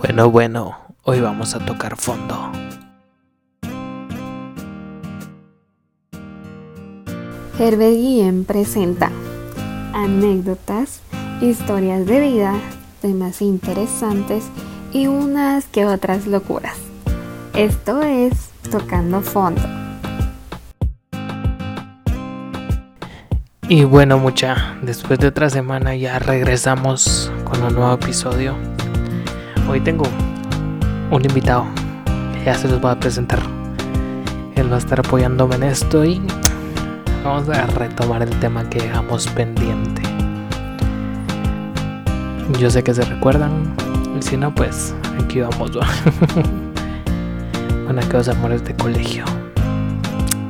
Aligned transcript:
Bueno, 0.00 0.30
bueno, 0.30 0.78
hoy 1.02 1.20
vamos 1.20 1.56
a 1.56 1.58
tocar 1.58 1.96
fondo. 1.96 2.52
Herbert 7.58 7.94
Guillén 7.94 8.44
presenta 8.44 9.10
anécdotas, 9.92 11.00
historias 11.40 12.06
de 12.06 12.20
vida, 12.20 12.54
temas 13.02 13.42
interesantes 13.42 14.44
y 14.92 15.08
unas 15.08 15.66
que 15.66 15.84
otras 15.84 16.28
locuras. 16.28 16.78
Esto 17.54 18.00
es 18.02 18.50
Tocando 18.70 19.20
Fondo. 19.20 19.62
Y 23.68 23.82
bueno, 23.82 24.18
mucha, 24.18 24.78
después 24.80 25.18
de 25.18 25.26
otra 25.26 25.50
semana 25.50 25.96
ya 25.96 26.20
regresamos 26.20 27.32
con 27.44 27.64
un 27.64 27.74
nuevo 27.74 27.94
episodio. 27.94 28.77
Hoy 29.68 29.80
tengo 29.80 30.04
un 31.10 31.22
invitado 31.22 31.66
que 32.32 32.44
ya 32.46 32.54
se 32.54 32.68
los 32.68 32.80
voy 32.80 32.90
a 32.90 32.98
presentar. 32.98 33.38
Él 34.54 34.72
va 34.72 34.76
a 34.76 34.78
estar 34.78 34.98
apoyándome 34.98 35.56
en 35.56 35.64
esto 35.64 36.06
y 36.06 36.22
vamos 37.22 37.50
a 37.50 37.66
retomar 37.66 38.22
el 38.22 38.30
tema 38.40 38.64
que 38.70 38.80
dejamos 38.80 39.26
pendiente. 39.28 40.00
Yo 42.58 42.70
sé 42.70 42.82
que 42.82 42.94
se 42.94 43.02
recuerdan, 43.04 43.74
y 44.18 44.22
si 44.22 44.38
no, 44.38 44.54
pues 44.54 44.94
aquí 45.22 45.42
vamos. 45.42 45.72
Con 47.86 47.98
aquellos 47.98 48.28
amores 48.28 48.64
de 48.64 48.74
colegio. 48.74 49.26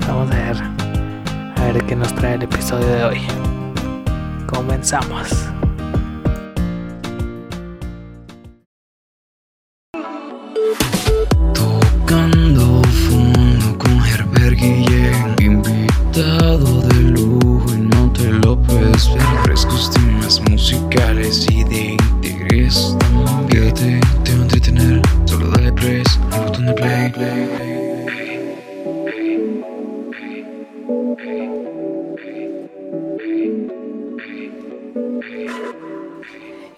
Vamos 0.07 0.31
a 0.31 0.35
ver, 0.37 0.57
a 1.57 1.73
ver 1.73 1.85
qué 1.87 1.97
nos 1.97 2.15
trae 2.15 2.35
el 2.35 2.43
episodio 2.45 2.87
de 2.87 3.05
hoy. 3.05 3.21
Comenzamos. 4.47 5.49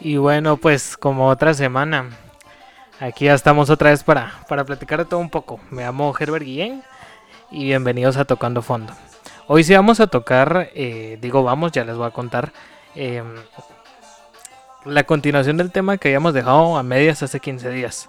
Y 0.01 0.17
bueno, 0.17 0.57
pues 0.57 0.97
como 0.97 1.29
otra 1.29 1.55
semana, 1.55 2.11
aquí 2.99 3.27
ya 3.27 3.35
estamos 3.35 3.71
otra 3.71 3.91
vez 3.91 4.03
para, 4.03 4.33
para 4.49 4.65
platicar 4.65 4.99
de 4.99 5.05
todo 5.05 5.21
un 5.21 5.31
poco. 5.31 5.61
Me 5.71 5.83
llamo 5.83 6.13
Herbert 6.19 6.45
Guillén 6.45 6.83
y 7.53 7.67
bienvenidos 7.67 8.17
a 8.17 8.25
Tocando 8.25 8.61
Fondo. 8.61 8.93
Hoy 9.47 9.63
sí 9.63 9.73
vamos 9.75 10.01
a 10.01 10.09
tocar, 10.09 10.71
eh, 10.75 11.17
digo 11.21 11.45
vamos, 11.45 11.71
ya 11.71 11.85
les 11.85 11.97
voy 11.97 12.09
a 12.09 12.11
contar 12.11 12.53
eh, 12.97 13.23
la 14.85 15.05
continuación 15.05 15.57
del 15.57 15.71
tema 15.71 15.99
que 15.99 16.09
habíamos 16.09 16.35
dejado 16.35 16.77
a 16.77 16.83
medias 16.83 17.23
hace 17.23 17.41
15 17.41 17.71
días. 17.71 18.09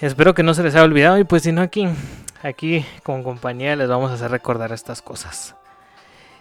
Espero 0.00 0.34
que 0.34 0.42
no 0.42 0.54
se 0.54 0.62
les 0.62 0.74
haya 0.74 0.84
olvidado 0.84 1.18
y 1.18 1.24
pues 1.24 1.42
si 1.42 1.52
no 1.52 1.60
aquí, 1.60 1.88
aquí 2.42 2.84
con 3.02 3.24
compañía 3.24 3.74
les 3.74 3.88
vamos 3.88 4.10
a 4.10 4.14
hacer 4.14 4.30
recordar 4.30 4.72
estas 4.72 5.02
cosas. 5.02 5.56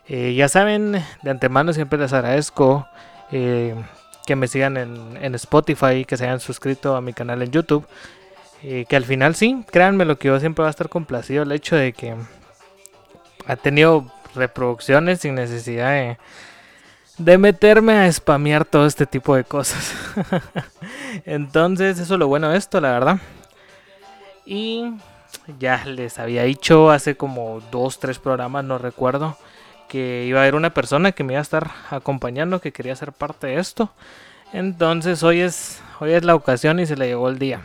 Eh, 0.08 0.36
ya 0.36 0.48
saben, 0.48 1.03
de 1.22 1.30
antemano 1.30 1.73
siempre 1.73 1.98
les 2.00 2.14
agradezco 2.14 2.88
eh, 3.31 3.75
que 4.25 4.36
me 4.36 4.48
sigan 4.48 4.78
en, 4.78 5.17
en, 5.22 5.36
Spotify, 5.36 6.05
que 6.05 6.16
se 6.16 6.25
hayan 6.25 6.39
suscrito 6.39 6.95
a 6.95 7.02
mi 7.02 7.14
canal 7.14 7.42
en 7.42 7.52
YouTube. 7.52 7.86
Eh, 8.64 8.86
que 8.88 8.95
al 8.95 9.03
final 9.03 9.36
sí, 9.36 9.64
créanme 9.72 10.05
lo 10.05 10.17
que 10.17 10.30
yo 10.30 10.39
siempre 10.39 10.64
va 10.64 10.70
a 10.70 10.71
estar 10.71 10.89
complacido 10.89 11.43
el 11.43 11.52
hecho 11.52 11.76
de 11.76 11.93
que 11.93 12.16
ha 13.45 13.55
tenido 13.55 14.11
reproducciones 14.33 15.20
sin 15.20 15.36
necesidad 15.36 15.92
de, 15.92 16.17
de 17.17 17.38
meterme 17.38 17.94
a 17.94 18.11
spamear 18.11 18.66
todo 18.66 18.86
este 18.86 19.05
tipo 19.05 19.36
de 19.36 19.44
cosas. 19.44 19.94
Entonces, 21.26 22.00
eso 22.00 22.14
es 22.14 22.20
lo 22.20 22.28
bueno 22.28 22.50
de 22.50 22.58
esto, 22.58 22.80
la 22.80 22.92
verdad. 22.92 23.20
Y 24.45 24.94
ya 25.60 25.83
les 25.86 26.20
había 26.20 26.44
dicho 26.44 26.92
hace 26.92 27.16
como 27.16 27.61
dos, 27.72 28.00
tres 28.00 28.20
programas, 28.20 28.64
no 28.64 28.78
recuerdo 28.78 29.38
que 29.88 30.26
iba 30.26 30.39
a 30.39 30.44
haber 30.44 30.55
una 30.55 30.73
persona 30.73 31.11
que 31.11 31.23
me 31.23 31.33
iba 31.33 31.39
a 31.39 31.44
estar 31.44 31.72
acompañando, 31.89 32.60
que 32.60 32.72
quería 32.72 32.95
ser 32.95 33.14
parte 33.14 33.48
de 33.48 33.60
esto. 33.60 33.89
Entonces 34.54 35.23
hoy 35.23 35.42
es, 35.42 35.82
hoy 35.99 36.14
es 36.14 36.23
la 36.23 36.36
ocasión 36.36 36.80
y 36.80 36.86
se 36.86 36.98
le 36.98 37.08
llegó 37.08 37.30
el 37.30 37.39
día. 37.39 37.61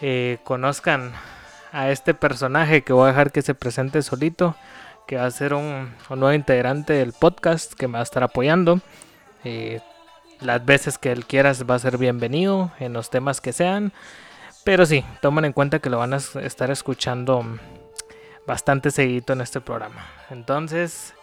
Eh, 0.00 0.38
conozcan 0.44 1.12
a 1.72 1.90
este 1.90 2.14
personaje 2.14 2.82
que 2.82 2.92
voy 2.92 3.04
a 3.04 3.08
dejar 3.08 3.32
que 3.32 3.42
se 3.42 3.54
presente 3.54 4.02
solito, 4.02 4.56
que 5.06 5.16
va 5.16 5.26
a 5.26 5.30
ser 5.30 5.54
un, 5.54 5.94
un 6.08 6.20
nuevo 6.20 6.34
integrante 6.34 6.94
del 6.94 7.12
podcast 7.12 7.74
que 7.74 7.88
me 7.88 7.94
va 7.94 8.00
a 8.00 8.04
estar 8.04 8.22
apoyando. 8.22 8.80
Eh, 9.44 9.80
las 10.40 10.64
veces 10.64 10.98
que 10.98 11.12
él 11.12 11.26
quiera 11.26 11.52
va 11.68 11.74
a 11.74 11.78
ser 11.78 11.98
bienvenido 11.98 12.72
en 12.78 12.92
los 12.92 13.10
temas 13.10 13.40
que 13.40 13.52
sean. 13.52 13.92
Pero 14.64 14.86
sí, 14.86 15.04
tomen 15.20 15.44
en 15.44 15.52
cuenta 15.52 15.78
que 15.78 15.90
lo 15.90 15.98
van 15.98 16.14
a 16.14 16.16
estar 16.16 16.70
escuchando 16.70 17.44
bastante 18.46 18.90
seguido 18.90 19.34
en 19.34 19.42
este 19.42 19.60
programa. 19.60 20.06
Entonces, 20.30 21.14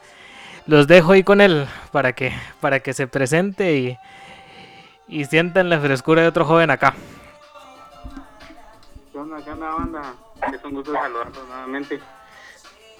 los 0.67 0.87
dejo 0.87 1.13
ahí 1.13 1.23
con 1.23 1.41
él 1.41 1.67
para 1.91 2.13
que, 2.13 2.33
para 2.59 2.79
que 2.81 2.93
se 2.93 3.07
presente 3.07 3.75
y, 3.77 3.97
y 5.07 5.25
sientan 5.25 5.69
la 5.69 5.79
frescura 5.79 6.21
de 6.21 6.27
otro 6.27 6.45
joven 6.45 6.69
acá. 6.69 6.93
¿Qué 9.11 9.17
onda, 9.17 9.43
qué 9.43 9.51
onda, 9.51 9.73
banda? 9.73 10.13
Es 10.53 10.63
un 10.63 10.73
gusto 10.75 10.93
saludarlos 10.93 11.47
nuevamente. 11.47 11.99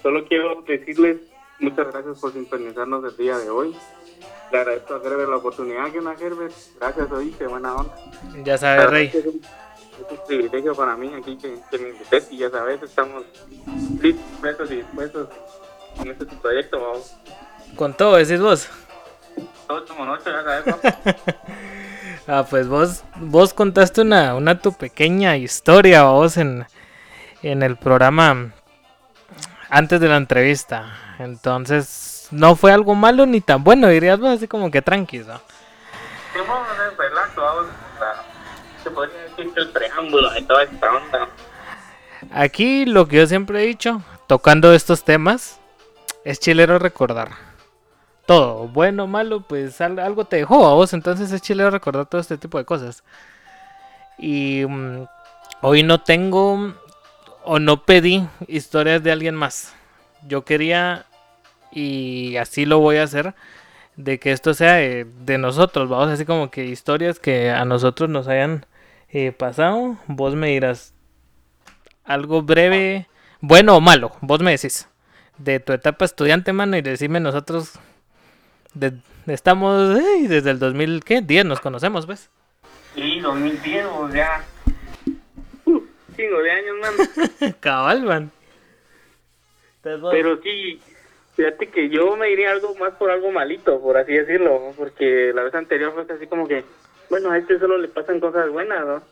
Solo 0.02 0.24
quiero 0.26 0.62
decirles 0.62 1.18
muchas 1.60 1.92
gracias 1.92 2.18
por 2.18 2.32
sintonizarnos 2.32 3.04
el 3.04 3.16
día 3.16 3.38
de 3.38 3.50
hoy. 3.50 3.76
Le 4.50 4.58
agradezco 4.58 4.94
a 4.94 4.96
Herbert 4.98 5.30
la 5.30 5.36
oportunidad 5.36 5.90
que 5.90 5.98
una 5.98 6.12
Herbert. 6.12 6.52
Gracias, 6.78 7.10
oíste, 7.12 7.46
buena 7.46 7.76
onda. 7.76 7.94
Ya 8.44 8.58
sabes, 8.58 8.90
Rey. 8.90 9.10
Es 9.14 9.24
un, 9.24 9.40
es 9.40 10.10
un 10.10 10.26
privilegio 10.26 10.74
para 10.74 10.96
mí 10.96 11.12
aquí 11.14 11.36
que, 11.36 11.56
que 11.70 11.78
me 11.78 11.90
invites 11.90 12.32
y 12.32 12.38
ya 12.38 12.50
sabes, 12.50 12.82
estamos 12.82 13.24
listos 14.02 14.70
y 14.70 14.76
dispuestos 14.76 15.28
en 16.00 16.10
este 16.10 16.26
proyecto, 16.26 16.80
vamos. 16.80 17.16
Con 17.76 17.94
todo, 17.94 18.16
decís 18.16 18.40
vos. 18.40 18.68
Todo 19.66 19.86
como 19.86 20.04
noche, 20.04 20.24
ya 20.26 20.42
sabes, 20.42 20.74
ah, 22.26 22.44
pues 22.48 22.68
vos, 22.68 23.04
vos 23.16 23.54
contaste 23.54 24.02
una, 24.02 24.34
una 24.34 24.58
tu 24.58 24.72
pequeña 24.72 25.36
historia, 25.36 26.04
vos, 26.04 26.36
en, 26.36 26.66
en 27.42 27.62
el 27.62 27.76
programa 27.76 28.52
antes 29.72 30.00
de 30.00 30.08
la 30.08 30.18
entrevista. 30.18 30.92
Entonces, 31.18 32.28
no 32.30 32.56
fue 32.56 32.72
algo 32.72 32.94
malo 32.94 33.24
ni 33.24 33.40
tan 33.40 33.64
bueno, 33.64 33.88
dirías 33.88 34.20
vos, 34.20 34.36
así 34.36 34.46
como 34.46 34.70
que 34.70 34.82
tranquilo. 34.82 35.40
Sí, 36.34 36.38
hacer 36.40 36.98
relax, 36.98 37.34
vamos. 37.34 37.64
O 37.64 37.98
sea, 37.98 38.22
se 38.82 38.90
podría 38.90 39.22
decir 39.22 39.52
que 39.54 39.60
el 39.60 39.70
preámbulo 39.70 40.30
de 40.30 40.42
toda 40.42 40.64
esta 40.64 40.92
onda. 40.92 41.28
Aquí 42.32 42.84
lo 42.84 43.08
que 43.08 43.16
yo 43.16 43.26
siempre 43.26 43.62
he 43.62 43.66
dicho, 43.66 44.02
tocando 44.26 44.74
estos 44.74 45.04
temas, 45.04 45.58
es 46.24 46.38
chilero 46.38 46.78
recordar. 46.78 47.30
Todo, 48.26 48.68
bueno 48.68 49.06
malo, 49.06 49.40
pues 49.40 49.80
algo 49.80 50.26
te 50.26 50.36
dejó 50.36 50.68
a 50.68 50.74
vos, 50.74 50.92
entonces 50.92 51.32
es 51.32 51.40
chilero 51.40 51.70
recordar 51.70 52.04
todo 52.06 52.20
este 52.20 52.36
tipo 52.36 52.58
de 52.58 52.66
cosas. 52.66 53.02
Y 54.18 54.64
um, 54.64 55.06
hoy 55.62 55.82
no 55.82 56.02
tengo 56.02 56.74
o 57.44 57.58
no 57.58 57.84
pedí 57.84 58.26
historias 58.48 59.02
de 59.02 59.12
alguien 59.12 59.34
más. 59.34 59.74
Yo 60.26 60.44
quería, 60.44 61.06
y 61.70 62.36
así 62.36 62.64
lo 62.64 62.78
voy 62.78 62.96
a 62.96 63.04
hacer, 63.04 63.34
de 63.96 64.18
que 64.18 64.32
esto 64.32 64.54
sea 64.54 64.74
de, 64.74 65.06
de 65.24 65.38
nosotros, 65.38 65.88
vamos, 65.88 66.08
así 66.08 66.24
como 66.24 66.50
que 66.50 66.64
historias 66.64 67.18
que 67.18 67.50
a 67.50 67.64
nosotros 67.64 68.08
nos 68.08 68.28
hayan 68.28 68.66
eh, 69.10 69.32
pasado. 69.32 69.98
Vos 70.06 70.34
me 70.34 70.48
dirás 70.48 70.94
algo 72.04 72.42
breve, 72.42 73.08
bueno 73.40 73.76
o 73.76 73.80
malo, 73.80 74.12
vos 74.20 74.40
me 74.40 74.52
decís 74.52 74.88
de 75.38 75.60
tu 75.60 75.72
etapa 75.72 76.04
estudiante, 76.04 76.52
mano, 76.52 76.76
y 76.76 76.82
decime 76.82 77.20
nosotros 77.20 77.78
estamos 79.26 79.98
hey, 80.00 80.26
desde 80.26 80.50
el 80.50 80.58
2010 80.58 81.44
nos 81.44 81.60
conocemos, 81.60 82.06
¿ves? 82.06 82.30
Sí, 82.94 83.20
2010, 83.20 83.86
o 83.86 84.10
sea, 84.10 84.44
cinco 86.14 86.42
de 86.42 86.50
años, 86.50 86.76
man. 86.80 87.54
Cabal, 87.60 88.02
man. 88.02 88.30
Pero 89.82 90.40
sí, 90.42 90.80
fíjate 91.34 91.68
que 91.68 91.88
yo 91.88 92.16
me 92.16 92.30
iría 92.30 92.52
algo 92.52 92.74
más 92.76 92.92
por 92.94 93.10
algo 93.10 93.32
malito, 93.32 93.80
por 93.80 93.96
así 93.96 94.12
decirlo, 94.12 94.72
porque 94.76 95.32
la 95.34 95.42
vez 95.42 95.54
anterior 95.54 95.92
fue 95.92 96.14
así 96.14 96.26
como 96.26 96.46
que, 96.46 96.64
bueno, 97.10 97.30
a 97.30 97.38
este 97.38 97.58
solo 97.58 97.78
le 97.78 97.88
pasan 97.88 98.20
cosas 98.20 98.48
buenas, 98.50 98.86
¿no? 98.86 99.02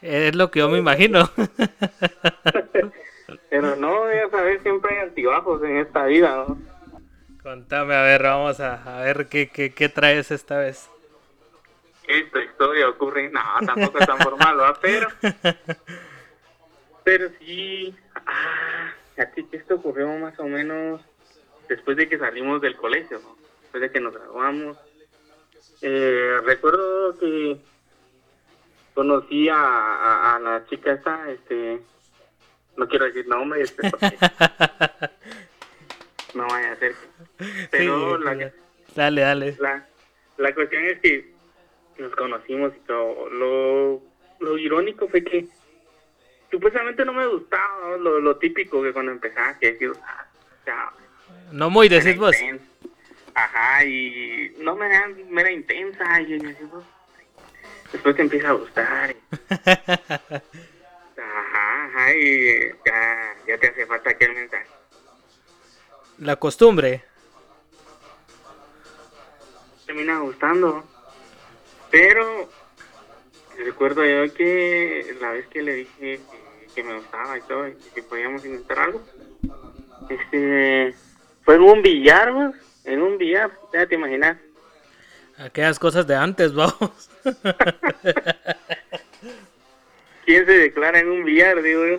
Es 0.00 0.34
lo 0.34 0.50
que 0.50 0.60
yo 0.60 0.68
me 0.68 0.78
imagino. 0.78 1.28
Pero 3.50 3.76
no, 3.76 4.12
ya 4.12 4.28
sabes, 4.30 4.62
siempre 4.62 4.96
hay 4.96 5.02
altibajos 5.02 5.62
en 5.62 5.78
esta 5.78 6.04
vida, 6.06 6.44
¿no? 6.46 6.58
Contame, 7.42 7.94
a 7.94 8.02
ver, 8.02 8.22
vamos 8.22 8.60
a, 8.60 8.98
a 8.98 9.02
ver 9.02 9.26
qué, 9.28 9.48
qué, 9.48 9.72
qué 9.72 9.88
traes 9.88 10.30
esta 10.30 10.58
vez. 10.58 10.88
esta 12.08 12.42
historia 12.42 12.88
ocurre, 12.88 13.30
no, 13.30 13.40
tampoco 13.66 13.98
es 13.98 14.06
tan 14.06 14.18
formal, 14.18 14.60
¿va? 14.60 14.74
Pero, 14.80 15.08
pero 17.04 17.28
sí, 17.38 17.94
ah, 18.14 18.92
aquí 19.18 19.44
que 19.44 19.58
esto 19.58 19.76
ocurrió 19.76 20.08
más 20.18 20.38
o 20.40 20.44
menos 20.44 21.00
después 21.68 21.96
de 21.96 22.08
que 22.08 22.18
salimos 22.18 22.60
del 22.60 22.76
colegio, 22.76 23.18
¿no? 23.20 23.36
después 23.62 23.82
de 23.82 23.90
que 23.90 24.00
nos 24.00 24.14
graduamos. 24.14 24.76
Eh, 25.82 26.38
recuerdo 26.44 27.18
que 27.18 27.58
conocí 28.94 29.48
a, 29.48 29.56
a, 29.56 30.36
a 30.36 30.38
la 30.40 30.66
chica 30.66 30.92
esta, 30.92 31.30
este, 31.30 31.80
no 32.76 32.88
quiero 32.88 33.04
decir 33.06 33.26
nombre, 33.28 33.60
este, 33.62 33.90
porque 33.90 34.16
no 36.34 36.46
vaya 36.46 36.72
a 36.72 36.76
ser. 36.76 36.94
Pero 37.70 38.16
Sí, 38.18 38.24
la, 38.24 38.34
ya. 38.34 38.52
Dale, 38.94 39.20
dale. 39.20 39.56
la, 39.60 39.86
la 40.38 40.54
cuestión 40.54 40.84
es 40.84 41.00
que 41.00 41.34
nos 41.98 42.14
conocimos 42.14 42.72
y 42.76 42.80
todo. 42.86 43.28
Lo, 43.30 44.02
lo 44.40 44.58
irónico 44.58 45.08
fue 45.08 45.22
que 45.24 45.46
supuestamente 46.54 47.04
no 47.04 47.12
me 47.12 47.26
gustaba 47.26 47.96
lo, 47.96 48.20
lo 48.20 48.36
típico 48.36 48.80
que 48.80 48.92
cuando 48.92 49.10
empezaba, 49.10 49.58
que 49.58 49.72
decir, 49.72 49.92
ah, 50.06 50.24
ya, 50.64 50.92
No 51.50 51.68
muy 51.68 51.88
decís 51.88 52.16
vos. 52.16 52.36
Ajá, 53.34 53.84
y 53.84 54.54
no 54.60 54.76
me 54.76 54.86
era, 54.86 55.08
me 55.08 55.40
era 55.40 55.50
intensa. 55.50 56.20
Y 56.20 56.26
yo 56.38 56.48
decía, 56.48 56.66
"Pues, 56.70 56.84
después 57.92 58.14
te 58.14 58.22
empieza 58.22 58.50
a 58.50 58.52
gustar. 58.52 59.10
y- 59.10 59.16
Ajá, 61.20 61.84
ajá, 61.86 62.14
y 62.14 62.68
ya, 62.86 63.34
ya 63.48 63.58
te 63.58 63.66
hace 63.68 63.86
falta 63.86 64.10
aquel 64.10 64.32
mensaje. 64.34 64.66
La 66.18 66.36
costumbre. 66.36 67.02
termina 69.86 70.20
gustando. 70.20 70.84
Pero 71.90 72.48
recuerdo 73.58 74.04
yo 74.04 74.32
que 74.34 75.16
la 75.20 75.32
vez 75.32 75.46
que 75.46 75.62
le 75.62 75.74
dije 75.74 76.20
que, 76.74 76.82
me 76.82 76.96
gustaba 76.96 77.38
y 77.38 77.40
todo, 77.42 77.68
y 77.68 77.74
que 77.94 78.02
podíamos 78.02 78.44
intentar 78.44 78.78
algo, 78.80 79.02
este, 80.08 80.94
fue 81.44 81.54
en 81.56 81.62
un 81.62 81.82
billar, 81.82 82.32
güey, 82.32 82.48
en 82.84 83.02
un 83.02 83.18
billar, 83.18 83.50
ya 83.72 83.86
te 83.86 83.94
imaginas. 83.94 84.36
Aquellas 85.38 85.78
cosas 85.78 86.06
de 86.06 86.14
antes, 86.14 86.52
vamos. 86.54 87.10
¿Quién 90.24 90.46
se 90.46 90.52
declara 90.52 90.98
en 91.00 91.10
un 91.10 91.24
billar, 91.24 91.62
digo 91.62 91.86
yo? 91.86 91.98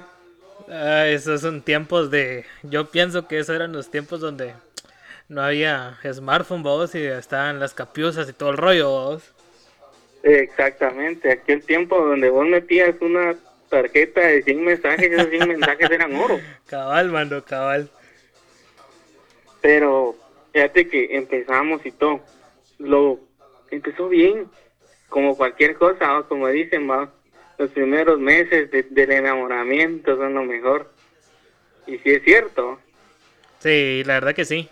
Ah, 0.70 1.08
esos 1.08 1.42
son 1.42 1.62
tiempos 1.62 2.10
de... 2.10 2.46
Yo 2.64 2.90
pienso 2.90 3.28
que 3.28 3.38
esos 3.40 3.56
eran 3.56 3.72
los 3.72 3.92
tiempos 3.92 4.20
donde 4.20 4.54
no 5.28 5.42
había 5.42 5.98
smartphone, 6.12 6.64
vos, 6.64 6.96
y 6.96 7.04
estaban 7.06 7.60
las 7.60 7.74
capiuzas 7.74 8.30
y 8.30 8.34
todo 8.34 8.52
el 8.52 8.58
rollo, 8.58 8.90
vos. 8.90 9.24
Exactamente, 10.26 11.32
aquel 11.32 11.64
tiempo 11.64 11.98
donde 12.04 12.30
vos 12.32 12.48
metías 12.48 12.96
una 13.00 13.36
tarjeta 13.70 14.22
de 14.22 14.42
100 14.42 14.64
mensajes, 14.64 15.12
esos 15.12 15.30
100 15.30 15.48
mensajes 15.48 15.90
eran 15.92 16.16
oro. 16.16 16.40
Cabal, 16.68 17.12
mano, 17.12 17.44
cabal. 17.46 17.90
Pero 19.62 20.16
fíjate 20.52 20.88
que 20.88 21.16
empezamos 21.16 21.86
y 21.86 21.92
todo. 21.92 22.22
Lo 22.80 23.20
empezó 23.70 24.10
bien, 24.10 24.48
como 25.10 25.38
cualquier 25.38 25.76
cosa, 25.76 26.24
como 26.28 26.48
dicen, 26.48 26.90
¿va? 26.90 27.12
los 27.58 27.70
primeros 27.72 28.20
meses 28.20 28.70
de- 28.72 28.84
del 28.90 29.12
enamoramiento 29.12 30.18
son 30.18 30.34
lo 30.34 30.44
mejor. 30.44 30.92
Y 31.88 31.98
sí 32.00 32.10
es 32.12 32.24
cierto, 32.24 32.80
Sí, 33.60 34.04
la 34.06 34.16
verdad 34.16 34.36
que 34.36 34.46
sí. 34.46 34.70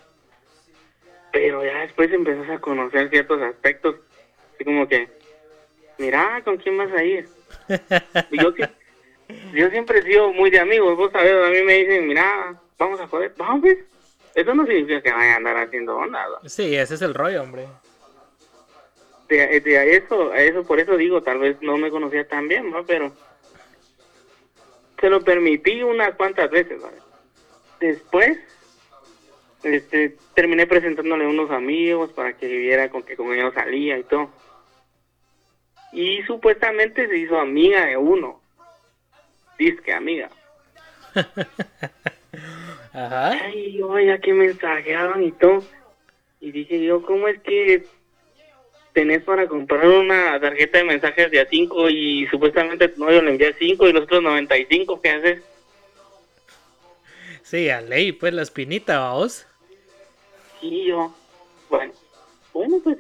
pero 1.31 1.63
ya 1.63 1.79
después 1.81 2.11
empezás 2.11 2.49
a 2.49 2.59
conocer 2.59 3.09
ciertos 3.09 3.41
aspectos, 3.41 3.95
así 4.55 4.63
como 4.65 4.87
que, 4.87 5.07
mira, 6.03 6.41
¿con 6.43 6.57
quién 6.57 6.77
vas 6.77 6.91
a 6.91 7.03
ir? 7.03 7.27
Yo, 8.31 8.53
yo 9.53 9.69
siempre 9.69 9.99
he 9.99 10.03
sido 10.03 10.33
muy 10.33 10.49
de 10.49 10.59
amigos, 10.59 10.97
vos 10.97 11.11
sabés, 11.11 11.33
a 11.33 11.49
mí 11.49 11.61
me 11.63 11.77
dicen, 11.77 12.07
mira, 12.07 12.59
vamos 12.77 12.99
a 12.99 13.07
joder, 13.07 13.33
vamos, 13.37 13.61
pues. 13.61 13.77
Eso 14.35 14.53
no 14.53 14.65
significa 14.65 15.01
que 15.01 15.11
vaya 15.11 15.33
a 15.33 15.37
andar 15.37 15.57
haciendo 15.57 15.95
onda. 15.95 16.25
Sí, 16.45 16.75
ese 16.75 16.95
es 16.95 17.01
el 17.03 17.13
rollo, 17.13 17.41
hombre. 17.43 17.67
de, 19.29 19.59
de 19.61 19.77
a 19.77 19.85
eso, 19.85 20.31
a 20.31 20.41
eso, 20.41 20.63
por 20.63 20.79
eso 20.79 20.97
digo, 20.97 21.21
tal 21.21 21.37
vez 21.39 21.57
no 21.61 21.77
me 21.77 21.89
conocía 21.91 22.27
tan 22.27 22.47
bien, 22.47 22.73
¿va? 22.73 22.83
pero 22.83 23.13
se 24.99 25.09
lo 25.09 25.21
permití 25.21 25.83
unas 25.83 26.15
cuantas 26.15 26.49
veces. 26.49 26.81
Después, 27.79 28.39
este, 29.61 30.17
terminé 30.33 30.65
presentándole 30.65 31.25
a 31.25 31.29
unos 31.29 31.51
amigos 31.51 32.11
para 32.11 32.33
que 32.35 32.47
viera 32.47 32.89
con 32.89 33.03
que 33.03 33.15
con 33.15 33.31
ellos 33.33 33.53
salía 33.53 33.97
y 33.99 34.03
todo. 34.03 34.29
Y 35.93 36.23
supuestamente 36.23 37.07
se 37.07 37.17
hizo 37.17 37.37
amiga 37.37 37.85
de 37.85 37.97
uno. 37.97 38.41
Disque 39.57 39.93
amiga. 39.93 40.29
Ajá. 42.93 43.31
Ay, 43.31 43.81
oye, 43.81 44.19
que 44.19 44.33
mensajeaban 44.33 45.23
y 45.23 45.31
todo. 45.31 45.63
Y 46.39 46.51
dije 46.51 46.83
yo, 46.83 47.01
¿cómo 47.03 47.27
es 47.27 47.39
que 47.41 47.85
tenés 48.93 49.23
para 49.23 49.47
comprar 49.47 49.87
una 49.87 50.39
tarjeta 50.39 50.79
de 50.79 50.83
mensajes 50.83 51.31
de 51.31 51.39
a 51.39 51.47
5 51.47 51.89
y 51.89 52.27
supuestamente 52.27 52.89
tu 52.89 53.03
novio 53.03 53.21
le 53.21 53.31
envía 53.31 53.53
5 53.57 53.87
y 53.87 53.93
los 53.93 54.03
otros 54.03 54.21
95? 54.21 55.01
¿Qué 55.01 55.09
haces? 55.09 55.41
Sí, 57.43 57.69
a 57.69 57.81
ley, 57.81 58.11
pues 58.11 58.33
la 58.33 58.41
espinita, 58.41 58.99
vamos. 58.99 59.45
Y 60.61 60.85
yo, 60.87 61.13
bueno, 61.69 61.93
bueno, 62.53 62.79
pues, 62.83 62.97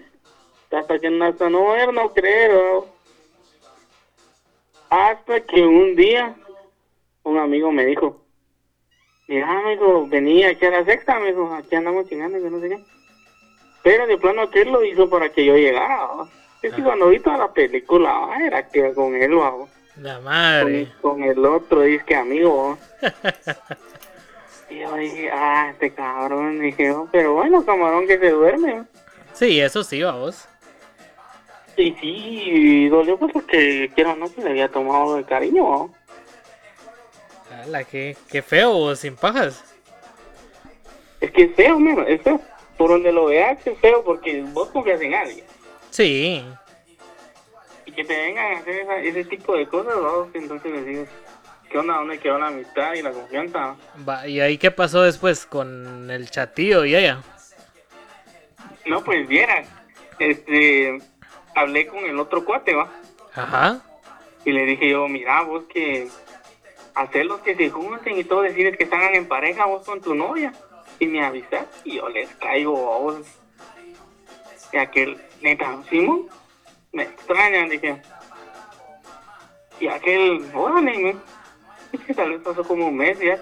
hasta 0.73 0.99
que 0.99 1.07
hasta 1.23 1.49
no 1.49 1.71
ver, 1.71 1.93
no 1.93 2.11
creer, 2.13 2.51
¿no? 2.53 2.85
Hasta 4.89 5.39
que 5.41 5.61
un 5.61 5.95
día 5.95 6.35
un 7.23 7.37
amigo 7.37 7.71
me 7.71 7.85
dijo, 7.85 8.21
mira, 9.27 9.49
amigo, 9.59 10.05
venía 10.07 10.49
aquí 10.49 10.65
a 10.65 10.71
la 10.71 10.85
sexta, 10.85 11.15
amigo, 11.15 11.53
aquí 11.53 11.75
andamos 11.75 12.07
chingando, 12.09 12.37
yo 12.37 12.49
no 12.49 12.59
sé 12.59 12.69
qué. 12.69 12.83
Pero 13.81 14.07
de 14.07 14.17
plano 14.17 14.43
aquel 14.43 14.71
lo 14.71 14.83
hizo 14.83 15.09
para 15.09 15.29
que 15.29 15.45
yo 15.45 15.55
llegara, 15.55 16.05
¿va? 16.05 16.27
Es 16.61 16.73
que 16.73 16.81
Ah. 16.81 16.85
cuando 16.85 17.09
vi 17.09 17.19
toda 17.19 17.37
la 17.37 17.51
película, 17.51 18.11
¿va? 18.13 18.37
era 18.45 18.67
que 18.69 18.93
con 18.93 19.15
él, 19.15 19.37
¿va? 19.37 19.53
La 20.01 20.15
con, 20.15 20.23
madre. 20.23 20.87
con 21.01 21.23
el 21.23 21.45
otro, 21.45 21.81
dice 21.81 22.03
que 22.05 22.15
amigo. 22.15 22.77
y 24.69 24.79
yo 24.79 24.95
dije, 24.95 25.29
ah, 25.31 25.69
este 25.71 25.93
cabrón, 25.93 26.59
dije, 26.59 26.91
"Oh, 26.91 27.07
pero 27.11 27.33
bueno, 27.33 27.65
camarón 27.65 28.07
que 28.07 28.17
se 28.17 28.29
duerme. 28.29 28.73
¿va?". 28.79 28.85
Sí, 29.33 29.59
eso 29.59 29.83
sí, 29.83 30.01
vamos. 30.01 30.47
Y 31.77 31.91
sí, 31.95 32.87
dolió 32.89 33.17
pues 33.17 33.33
porque 33.33 33.91
quiero 33.95 34.15
no, 34.15 34.31
que 34.31 34.41
le 34.43 34.51
había 34.51 34.69
tomado 34.69 35.15
de 35.15 35.23
cariño. 35.23 35.91
Ala, 37.63 37.83
qué, 37.83 38.15
qué 38.29 38.41
feo, 38.41 38.95
sin 38.95 39.15
pajas. 39.15 39.63
Es 41.19 41.31
que 41.31 41.43
es 41.43 41.55
feo, 41.55 41.79
mira, 41.79 42.03
es 42.03 42.21
feo. 42.21 42.39
Por 42.77 42.89
donde 42.89 43.11
lo 43.11 43.25
veas 43.25 43.65
es 43.65 43.77
feo 43.79 44.03
porque 44.03 44.41
vos 44.51 44.69
confías 44.69 44.99
en 45.01 45.13
alguien. 45.13 45.45
Sí. 45.89 46.43
Y 47.85 47.91
que 47.91 48.03
te 48.03 48.15
vengan 48.15 48.53
a 48.55 48.59
hacer 48.59 48.79
esa- 48.79 48.97
ese 48.99 49.23
tipo 49.25 49.55
de 49.55 49.67
cosas, 49.67 49.93
entonces 50.33 50.71
les 50.71 51.07
¿qué 51.71 51.77
onda? 51.79 51.95
¿Dónde 51.95 52.19
quedó 52.19 52.37
la 52.39 52.47
amistad 52.47 52.93
y 52.93 53.01
la 53.01 53.11
confianza? 53.11 53.75
Va, 54.07 54.27
¿Y 54.27 54.39
ahí 54.41 54.57
qué 54.57 54.69
pasó 54.71 55.01
después 55.03 55.45
con 55.45 56.09
el 56.11 56.29
chatillo 56.29 56.85
y 56.85 56.95
ella? 56.95 57.21
No, 58.85 59.03
pues 59.03 59.27
vieras, 59.27 59.67
este, 60.19 60.99
hablé 61.55 61.87
con 61.87 62.03
el 62.05 62.19
otro 62.19 62.43
cuate, 62.45 62.75
¿va? 62.75 62.89
Ajá. 63.35 63.81
Y 64.45 64.51
le 64.51 64.65
dije 64.65 64.89
yo, 64.89 65.07
mira, 65.07 65.41
vos 65.41 65.63
que 65.65 66.09
hacerlos 66.95 67.41
que 67.41 67.55
se 67.55 67.69
junten 67.69 68.17
y 68.17 68.23
todo, 68.23 68.41
decirles 68.41 68.77
que 68.77 68.85
salgan 68.85 69.15
en 69.15 69.27
pareja 69.27 69.65
vos 69.65 69.85
con 69.85 70.01
tu 70.01 70.13
novia. 70.13 70.53
Y 70.99 71.07
me 71.07 71.25
avisas 71.25 71.65
y 71.83 71.95
yo 71.97 72.09
les 72.09 72.29
caigo 72.35 72.93
a 72.93 72.97
vos. 72.99 73.27
Y 74.71 74.77
aquel, 74.77 75.21
neta, 75.41 75.79
Simón, 75.89 76.27
me 76.91 77.03
extrañan, 77.03 77.69
dije. 77.69 78.01
Y 79.79 79.87
aquel, 79.87 80.49
órale, 80.53 80.97
me. 80.97 81.15
Es 81.93 81.99
que 82.01 82.13
tal 82.15 82.31
vez 82.31 82.41
pasó 82.41 82.63
como 82.63 82.87
un 82.87 82.97
mes 82.97 83.19
ya. 83.19 83.37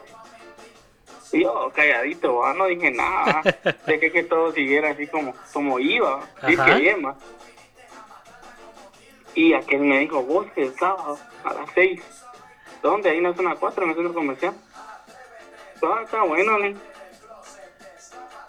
Y 1.32 1.44
yo 1.44 1.72
calladito, 1.74 2.36
¿va? 2.36 2.54
no 2.54 2.66
dije 2.66 2.92
nada. 2.92 3.42
Dejé 3.88 4.12
que 4.12 4.24
todo 4.24 4.52
siguiera 4.52 4.90
así 4.92 5.08
como, 5.08 5.34
como 5.54 5.80
iba. 5.80 6.22
Que 6.46 6.56
bien, 6.56 7.06
¿va? 7.06 7.16
Y 9.36 9.54
aquel 9.54 9.82
me 9.82 10.00
dijo, 10.00 10.22
vos 10.24 10.48
el 10.56 10.74
sábado 10.76 11.18
a 11.44 11.54
las 11.54 11.70
seis. 11.74 12.02
¿Dónde? 12.82 13.10
Ahí 13.10 13.18
en 13.18 13.24
la 13.24 13.34
zona 13.34 13.56
4, 13.56 13.84
en 13.84 13.90
el 13.90 13.96
centro 13.96 14.14
comercial. 14.14 14.54
Ah, 15.84 16.02
está 16.04 16.24
bueno, 16.24 16.58
¿no? 16.58 16.80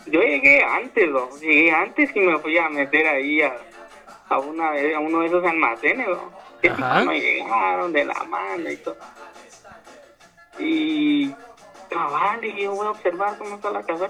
Yo 0.07 0.21
llegué 0.21 0.63
antes, 0.63 1.09
¿no? 1.09 1.29
Llegué 1.39 1.71
antes 1.71 2.15
y 2.15 2.21
me 2.21 2.39
fui 2.39 2.59
a 2.59 2.69
meter 2.69 3.07
ahí 3.07 3.43
a, 3.43 3.57
a, 4.29 4.39
una, 4.39 4.71
a 4.71 5.01
uno 5.01 5.21
de 5.21 5.27
esos 5.27 5.45
almacenes, 5.45 6.09
¿no? 6.09 6.33
Que 6.61 6.71
no 6.71 7.13
llegaron 7.13 7.93
de 7.93 8.05
la 8.05 8.25
mano 8.25 8.71
y 8.71 8.77
todo. 8.77 8.97
Y 10.59 11.35
cabal, 11.89 12.41
dije, 12.41 12.63
yo 12.63 12.73
voy 12.73 12.87
a 12.87 12.91
observar 12.91 13.39
cómo 13.39 13.57
está 13.57 13.71
la 13.71 13.83
casa. 13.83 14.09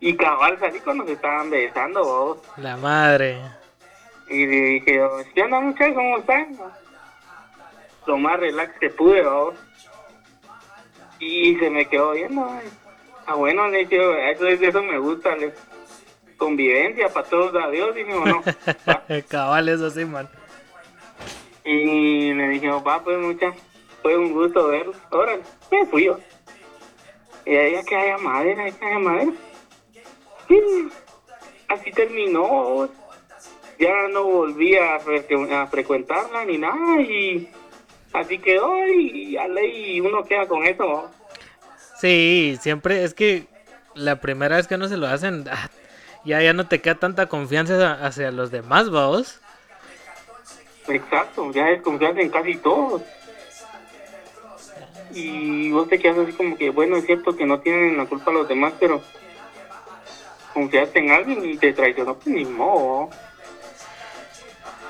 Y 0.00 0.16
cabal 0.16 0.58
salí 0.58 0.80
cuando 0.80 1.06
se 1.06 1.12
estaban 1.12 1.50
besando, 1.50 2.04
vos. 2.04 2.38
La 2.56 2.76
madre. 2.76 3.40
Y 4.28 4.46
le 4.46 4.56
dije, 4.56 5.00
¿qué 5.34 5.42
onda 5.42 5.60
muchachos? 5.60 5.94
¿Cómo 5.94 6.18
están? 6.18 6.56
Lo 8.06 8.18
más 8.18 8.40
relax 8.40 8.78
que 8.78 8.90
pude, 8.90 9.22
vamos. 9.22 9.54
Y 11.20 11.56
se 11.56 11.70
me 11.70 11.86
quedó 11.86 12.12
viendo. 12.12 12.48
Ah, 13.26 13.34
bueno, 13.34 13.68
le 13.68 13.78
dije, 13.78 14.30
eso, 14.30 14.46
eso 14.46 14.82
me 14.82 14.98
gusta, 14.98 15.34
le 15.36 15.52
convivencia 16.36 17.08
para 17.08 17.28
todos, 17.28 17.54
adiós, 17.54 17.94
dije, 17.94 18.12
no. 18.12 18.42
Cabal, 19.28 19.68
eso 19.68 19.90
sí, 19.90 20.04
man. 20.04 20.28
Y 21.64 22.34
le 22.34 22.48
dije, 22.48 22.68
va, 22.68 23.02
pues 23.02 23.18
mucha, 23.18 23.52
fue 24.02 24.16
un 24.18 24.32
gusto 24.32 24.68
verlos. 24.68 24.96
Órale, 25.10 25.42
me 25.70 25.86
fui 25.86 26.04
yo. 26.04 26.18
Y 27.46 27.56
ella 27.56 27.82
que 27.82 27.96
haya 27.96 28.18
madera, 28.18 28.70
que 28.70 28.84
haya 28.84 28.98
madera. 28.98 29.32
Sí, 30.48 30.88
así 31.68 31.90
terminó. 31.92 32.88
Ya 33.84 34.08
no 34.08 34.24
volví 34.24 34.74
a, 34.76 34.98
fre- 34.98 35.52
a 35.52 35.66
frecuentarla 35.66 36.46
ni 36.46 36.56
nada 36.56 37.02
y 37.02 37.46
así 38.14 38.38
quedó 38.38 38.86
y 38.88 39.36
a 39.36 39.46
ley 39.46 40.00
uno 40.00 40.24
queda 40.24 40.46
con 40.48 40.64
eso. 40.64 41.10
Sí, 41.98 42.56
siempre 42.62 43.04
es 43.04 43.12
que 43.12 43.44
la 43.94 44.16
primera 44.22 44.56
vez 44.56 44.66
que 44.66 44.78
no 44.78 44.88
se 44.88 44.96
lo 44.96 45.06
hacen, 45.06 45.44
ah, 45.50 45.68
ya, 46.24 46.40
ya 46.40 46.54
no 46.54 46.66
te 46.66 46.80
queda 46.80 46.94
tanta 46.94 47.26
confianza 47.26 47.92
hacia 48.02 48.30
los 48.30 48.50
demás, 48.50 48.88
vamos. 48.88 49.38
Exacto, 50.88 51.52
ya 51.52 51.66
desconfianza 51.66 52.22
en 52.22 52.30
casi 52.30 52.56
todos. 52.56 53.02
Y 55.12 55.70
vos 55.72 55.90
te 55.90 55.98
quedas 55.98 56.20
así 56.20 56.32
como 56.32 56.56
que, 56.56 56.70
bueno, 56.70 56.96
es 56.96 57.04
cierto 57.04 57.36
que 57.36 57.44
no 57.44 57.60
tienen 57.60 57.98
la 57.98 58.06
culpa 58.06 58.30
los 58.32 58.48
demás, 58.48 58.72
pero 58.80 59.02
confiaste 60.54 61.00
en 61.00 61.10
alguien 61.10 61.44
y 61.44 61.58
te 61.58 61.74
traicionó, 61.74 62.14
pues 62.14 62.28
ni 62.34 62.46
modo. 62.46 63.10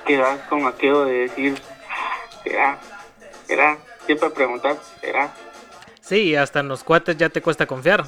Quedas 0.07 0.41
con 0.49 0.67
aquello 0.67 1.05
de 1.05 1.13
decir, 1.29 1.61
"Ah, 1.89 2.41
será, 2.43 2.79
será, 3.47 3.79
siempre 4.07 4.31
preguntar, 4.31 4.77
será. 5.01 5.33
Sí, 6.01 6.37
hasta 6.37 6.61
en 6.61 6.69
los 6.69 6.85
cuates 6.85 7.17
ya 7.17 7.31
te 7.31 7.41
cuesta 7.41 7.67
confiar. 7.67 8.05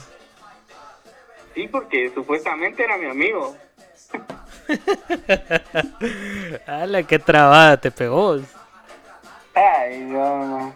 Sí, 1.54 1.66
porque 1.68 2.10
supuestamente 2.14 2.84
era 2.84 2.98
mi 2.98 3.06
amigo. 3.06 3.56
¡Hala, 6.66 7.02
qué 7.04 7.18
trabada 7.18 7.78
te 7.78 7.90
pegó! 7.90 8.38
Ay, 9.54 10.00
no, 10.00 10.46
no. 10.46 10.74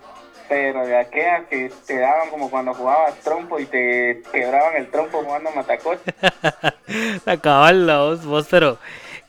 Pero 0.48 0.86
de 0.86 0.96
aquellas 0.96 1.46
que 1.48 1.70
te 1.86 1.98
daban 1.98 2.30
como 2.30 2.50
cuando 2.50 2.72
jugabas 2.74 3.14
trompo 3.20 3.60
y 3.60 3.66
te 3.66 4.22
quebraban 4.32 4.76
el 4.76 4.90
trompo 4.90 5.22
jugando. 5.22 5.50
Acabal 7.26 7.86
la 7.86 7.98
voz, 7.98 8.24
vos, 8.24 8.46
pero 8.50 8.78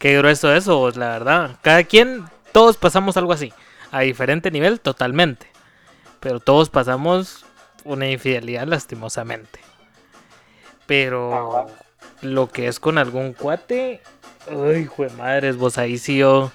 qué 0.01 0.17
grueso 0.17 0.53
eso, 0.53 0.77
vos, 0.77 0.97
la 0.97 1.09
verdad. 1.09 1.57
Cada 1.61 1.83
quien, 1.85 2.25
todos 2.51 2.75
pasamos 2.77 3.15
algo 3.17 3.31
así, 3.33 3.53
a 3.91 4.01
diferente 4.01 4.51
nivel, 4.51 4.81
totalmente. 4.81 5.47
Pero 6.19 6.39
todos 6.39 6.69
pasamos 6.69 7.45
una 7.85 8.09
infidelidad 8.09 8.67
lastimosamente. 8.67 9.59
Pero 10.85 11.67
lo 12.21 12.49
que 12.49 12.67
es 12.67 12.79
con 12.79 12.97
algún 12.97 13.33
cuate, 13.33 14.01
ay, 14.49 14.85
jue 14.85 15.09
madres, 15.11 15.57
vos 15.57 15.77
ahí 15.77 15.97
sí 15.97 16.17
yo. 16.17 16.51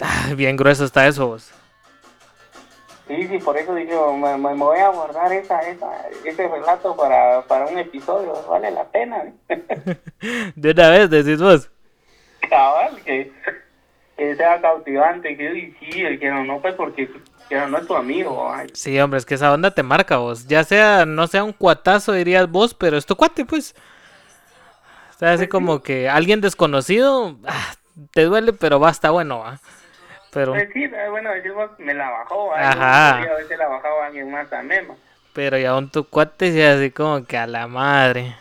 Ah, 0.00 0.32
Bien 0.36 0.56
grueso 0.56 0.84
está 0.84 1.06
eso, 1.08 1.26
vos. 1.26 1.50
Sí, 3.08 3.28
sí, 3.28 3.38
por 3.38 3.56
eso 3.56 3.72
dije, 3.74 3.94
me, 4.14 4.36
me- 4.36 4.54
me 4.54 4.54
voy 4.64 4.78
a 4.80 4.88
guardar 4.88 5.32
esa, 5.32 5.60
esa, 5.60 6.08
ese 6.24 6.48
relato 6.48 6.96
para, 6.96 7.42
para 7.42 7.66
un 7.66 7.78
episodio, 7.78 8.32
vale 8.48 8.70
la 8.72 8.84
pena. 8.88 9.32
De 10.56 10.70
una 10.72 10.90
vez, 10.90 11.08
decís 11.10 11.40
vos. 11.40 11.70
Cabal, 12.48 13.00
que, 13.04 13.32
que 14.16 14.34
sea 14.36 14.60
cautivante, 14.60 15.36
que 15.36 15.44
y 15.58 15.72
sí, 15.92 16.00
el 16.02 16.18
que 16.18 16.28
no, 16.30 16.44
no, 16.44 16.60
pues 16.60 16.74
porque 16.74 17.10
que 17.48 17.54
no 17.56 17.78
es 17.78 17.86
tu 17.86 17.94
amigo. 17.94 18.52
ay. 18.52 18.68
Sí, 18.74 18.98
hombre, 19.00 19.18
es 19.18 19.26
que 19.26 19.34
esa 19.34 19.52
onda 19.52 19.70
te 19.70 19.82
marca 19.82 20.16
vos. 20.16 20.46
Ya 20.46 20.64
sea, 20.64 21.04
no 21.06 21.26
sea 21.26 21.44
un 21.44 21.52
cuatazo, 21.52 22.12
dirías 22.12 22.50
vos, 22.50 22.74
pero 22.74 22.96
es 22.96 23.06
tu 23.06 23.14
cuate, 23.16 23.44
pues. 23.44 23.74
O 25.14 25.18
sea, 25.18 25.32
así 25.32 25.46
como 25.48 25.82
que 25.82 26.08
alguien 26.08 26.40
desconocido, 26.40 27.36
ah, 27.46 27.74
te 28.12 28.24
duele, 28.24 28.52
pero 28.52 28.78
va, 28.80 28.90
está 28.90 29.10
bueno, 29.10 29.38
va. 29.38 29.58
Pero, 30.30 30.52
Pues 30.52 30.68
sí, 30.74 30.84
eh, 30.84 31.08
bueno, 31.08 31.30
decir 31.30 31.52
vos, 31.52 31.70
me 31.78 31.94
la 31.94 32.10
bajó, 32.10 32.52
ay, 32.54 32.64
Ajá. 32.66 33.24
yo 33.24 33.32
a 33.32 33.36
veces 33.36 33.58
la 33.58 33.68
bajaba 33.68 34.06
alguien 34.06 34.30
más 34.30 34.50
también. 34.50 34.86
pero 35.32 35.56
ya 35.56 35.74
un 35.74 35.90
tu 35.90 36.04
cuate, 36.06 36.52
sí, 36.52 36.60
así 36.62 36.90
como 36.90 37.24
que 37.24 37.38
a 37.38 37.46
la 37.46 37.66
madre. 37.66 38.36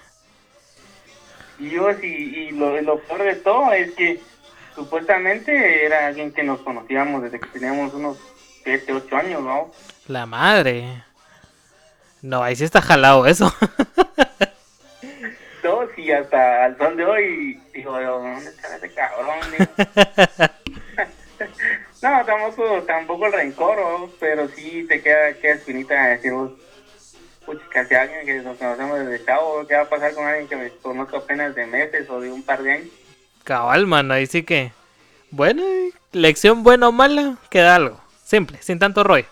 Y 1.59 1.69
yo, 1.69 1.93
sí, 1.93 2.07
y 2.07 2.51
lo, 2.51 2.79
lo 2.81 2.99
peor 2.99 3.23
de 3.23 3.35
todo 3.35 3.71
es 3.73 3.93
que 3.93 4.19
supuestamente 4.75 5.85
era 5.85 6.07
alguien 6.07 6.31
que 6.31 6.43
nos 6.43 6.59
conocíamos 6.61 7.23
desde 7.23 7.39
que 7.39 7.47
teníamos 7.47 7.93
unos 7.93 8.17
7, 8.63 8.93
8 8.93 9.15
años, 9.15 9.41
¿no? 9.41 9.71
La 10.07 10.25
madre. 10.25 11.03
No, 12.21 12.43
ahí 12.43 12.55
sí 12.55 12.63
está 12.63 12.81
jalado 12.81 13.25
eso. 13.25 13.53
Todos 15.61 15.89
y 15.97 16.11
hasta 16.11 16.65
al 16.65 16.77
son 16.77 16.97
de 16.97 17.05
hoy, 17.05 17.59
digo 17.73 17.99
¿dónde 17.99 18.49
está 18.49 18.75
ese 18.75 18.93
cabrón? 18.93 19.39
No, 22.01 22.25
tampoco, 22.25 22.83
tampoco 22.83 23.25
el 23.25 23.33
rencor, 23.33 23.77
¿no? 23.77 24.09
pero 24.19 24.47
sí 24.49 24.85
te 24.87 25.01
queda, 25.01 25.33
queda 25.33 25.53
espinita 25.55 25.93
de 26.03 26.09
decir, 26.11 26.33
pucha, 27.45 27.63
que 27.71 27.79
hace 27.79 27.95
alguien 27.95 28.25
que 28.25 28.41
nos 28.41 28.57
conocemos 28.57 28.99
desde 28.99 29.25
chavo, 29.25 29.65
¿qué 29.67 29.75
va 29.75 29.81
a 29.83 29.89
pasar 29.89 30.13
con 30.13 30.25
alguien 30.25 30.47
que 30.47 30.55
me 30.55 30.69
conozco 30.69 31.17
apenas 31.17 31.55
de 31.55 31.65
meses 31.65 32.09
o 32.09 32.19
de 32.19 32.31
un 32.31 32.43
par 32.43 32.61
de 32.61 32.73
años? 32.73 32.87
Cabal, 33.43 33.85
mano, 33.85 34.13
ahí 34.13 34.25
sí 34.25 34.43
que. 34.43 34.71
Bueno, 35.31 35.63
lección 36.11 36.63
buena 36.63 36.87
o 36.87 36.91
mala, 36.91 37.35
queda 37.49 37.75
algo. 37.75 37.99
Simple, 38.23 38.57
sin 38.61 38.79
tanto 38.79 39.03
rollo. 39.03 39.25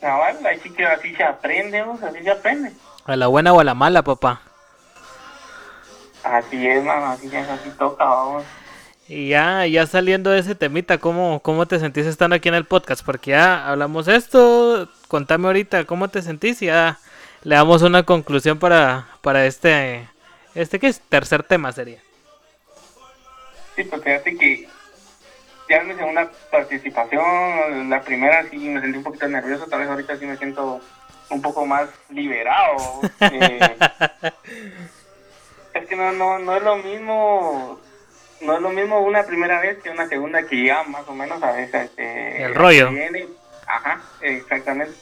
Cabal, 0.00 0.44
ahí 0.46 0.60
sí 0.62 0.70
que 0.70 0.84
así 0.84 1.14
se 1.14 1.24
aprende, 1.24 1.82
vos, 1.82 2.02
así 2.02 2.22
se 2.22 2.30
aprende. 2.30 2.72
A 3.06 3.16
la 3.16 3.26
buena 3.26 3.52
o 3.52 3.60
a 3.60 3.64
la 3.64 3.74
mala, 3.74 4.02
papá. 4.02 4.40
Así 6.22 6.66
es, 6.66 6.82
mano, 6.82 7.06
así 7.06 7.26
es, 7.26 7.48
así 7.48 7.70
toca, 7.78 8.04
vamos. 8.04 8.44
Y 9.06 9.28
ya, 9.28 9.66
ya 9.66 9.86
saliendo 9.86 10.30
de 10.30 10.38
ese 10.38 10.54
temita, 10.54 10.96
¿cómo, 10.98 11.40
¿cómo 11.40 11.66
te 11.66 11.78
sentís 11.78 12.06
estando 12.06 12.36
aquí 12.36 12.48
en 12.48 12.54
el 12.54 12.64
podcast? 12.64 13.04
Porque 13.04 13.32
ya 13.32 13.68
hablamos 13.68 14.08
esto, 14.08 14.88
contame 15.08 15.46
ahorita 15.46 15.84
cómo 15.84 16.08
te 16.08 16.22
sentís 16.22 16.62
y 16.62 16.66
ya 16.66 16.98
le 17.42 17.54
damos 17.54 17.82
una 17.82 18.02
conclusión 18.04 18.58
para, 18.58 19.06
para 19.20 19.46
este, 19.46 20.08
este 20.54 20.78
que 20.78 20.88
es 20.88 21.00
tercer 21.00 21.42
tema 21.42 21.72
sería. 21.72 21.98
Sí, 23.76 23.84
pues 23.84 24.02
fíjate 24.02 24.36
que 24.36 24.68
ya 25.68 25.76
es 25.78 25.86
mi 25.86 25.94
segunda 25.94 26.30
participación, 26.50 27.90
la 27.90 28.00
primera 28.02 28.44
sí 28.50 28.56
me 28.58 28.80
sentí 28.80 28.98
un 28.98 29.04
poquito 29.04 29.26
nervioso, 29.28 29.66
tal 29.66 29.80
vez 29.80 29.88
ahorita 29.88 30.16
sí 30.16 30.26
me 30.26 30.36
siento 30.36 30.80
un 31.30 31.42
poco 31.42 31.66
más 31.66 31.88
liberado. 32.10 32.76
eh, 33.20 33.76
es 35.74 35.86
que 35.86 35.96
no, 35.96 36.12
no, 36.12 36.38
no 36.38 36.56
es 36.56 36.62
lo 36.62 36.76
mismo, 36.76 37.80
no 38.42 38.54
es 38.56 38.62
lo 38.62 38.70
mismo 38.70 39.00
una 39.00 39.24
primera 39.24 39.60
vez 39.60 39.82
que 39.82 39.90
una 39.90 40.06
segunda 40.06 40.46
que 40.46 40.66
ya 40.66 40.82
más 40.84 41.06
o 41.08 41.14
menos 41.14 41.42
a 41.42 41.52
veces 41.52 41.86
este, 41.86 42.44
El 42.44 42.54
rollo. 42.54 42.90
viene. 42.90 43.26
Ajá, 43.74 44.00
exactamente. 44.20 44.94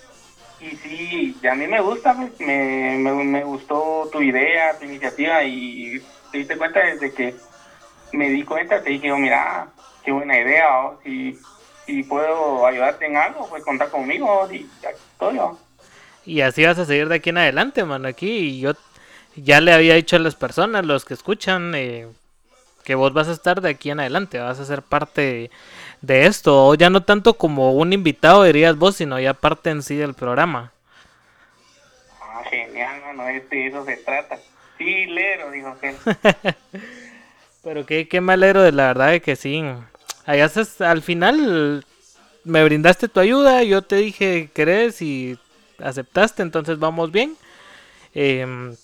Y 0.60 0.76
sí, 0.76 1.36
y 1.42 1.46
a 1.46 1.54
mí 1.54 1.66
me 1.66 1.80
gusta, 1.80 2.14
me, 2.14 2.96
me, 2.98 3.44
gustó 3.44 4.08
tu 4.10 4.22
idea, 4.22 4.78
tu 4.78 4.84
iniciativa 4.84 5.42
y 5.44 6.00
te 6.30 6.38
diste 6.38 6.56
cuenta 6.56 6.80
desde 6.80 7.12
que 7.12 7.34
me 8.12 8.30
di 8.30 8.44
cuenta, 8.44 8.82
te 8.82 8.90
dije, 8.90 9.12
oh, 9.12 9.18
mira, 9.18 9.68
qué 10.04 10.12
buena 10.12 10.38
idea, 10.38 10.66
oh, 10.80 11.00
si, 11.04 11.38
puedo 12.08 12.66
ayudarte 12.66 13.06
en 13.06 13.16
algo, 13.16 13.46
pues 13.48 13.62
contar 13.64 13.90
conmigo, 13.90 14.26
oh, 14.26 14.52
y 14.52 14.66
estoy, 14.82 15.38
oh. 15.38 15.58
Y 16.24 16.40
así 16.40 16.64
vas 16.64 16.78
a 16.78 16.86
seguir 16.86 17.08
de 17.08 17.16
aquí 17.16 17.30
en 17.30 17.38
adelante, 17.38 17.84
mano. 17.84 18.08
Aquí 18.08 18.60
yo 18.60 18.72
ya 19.34 19.60
le 19.60 19.72
había 19.72 19.94
dicho 19.94 20.16
a 20.16 20.20
las 20.20 20.36
personas, 20.36 20.86
los 20.86 21.04
que 21.04 21.14
escuchan, 21.14 21.74
eh, 21.74 22.06
que 22.84 22.94
vos 22.94 23.12
vas 23.12 23.28
a 23.28 23.32
estar 23.32 23.60
de 23.60 23.70
aquí 23.70 23.90
en 23.90 24.00
adelante, 24.00 24.38
vas 24.38 24.60
a 24.60 24.64
ser 24.64 24.82
parte 24.82 25.20
de 25.20 25.50
esto. 26.09 26.66
O 26.68 26.75
ya 26.75 26.90
no 26.90 27.02
tanto 27.02 27.35
como 27.35 27.73
un 27.73 27.92
invitado, 27.92 28.44
dirías 28.44 28.76
vos, 28.76 28.97
sino 28.97 29.18
ya 29.21 29.35
parte 29.35 29.71
en 29.71 29.82
sí 29.82 29.97
del 29.97 30.14
programa. 30.14 30.73
Ah, 32.21 32.42
genial, 32.50 33.00
mano, 33.02 33.28
este, 33.28 33.56
de 33.56 33.66
eso 33.68 33.85
se 33.85 33.97
trata. 33.99 34.38
Sí, 34.78 35.06
lero, 35.06 35.50
dijo 35.50 35.76
que. 35.80 35.94
Pero 37.62 37.87
qué, 37.87 38.09
qué 38.09 38.21
me 38.21 38.32
alegro 38.32 38.62
de 38.62 38.73
la 38.73 38.88
verdad 38.88 39.11
de 39.11 39.21
que 39.23 39.37
sí. 39.37 39.62
Allá 40.26 40.47
estás- 40.47 40.80
al 40.80 41.02
final 41.02 41.85
me 42.44 42.64
brindaste 42.64 43.09
tu 43.09 43.21
ayuda, 43.21 43.62
yo 43.62 43.82
te 43.82 43.97
dije 43.97 44.50
querés 44.52 45.00
y 45.02 45.38
aceptaste, 45.78 46.42
entonces 46.42 46.78
vamos 46.78 47.12
bien. 47.12 47.37
Em, 48.14 48.75